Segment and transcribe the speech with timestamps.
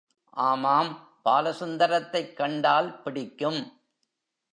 [0.29, 1.07] ஆமாம்,
[1.25, 3.59] பாலசுந்தரத்தைக் கண்டால் பிடிக்கும்.